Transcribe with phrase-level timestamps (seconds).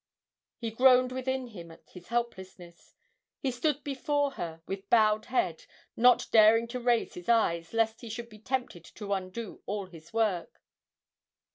[0.57, 2.95] He groaned within him at his helplessness;
[3.39, 8.09] he stood before her with bowed head, not daring to raise his eyes, lest he
[8.09, 10.63] should be tempted to undo all his work.